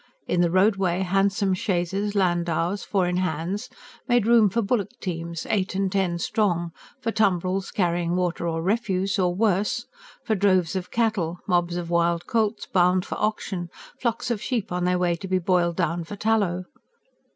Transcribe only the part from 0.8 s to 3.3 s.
handsome chaises, landaus, four in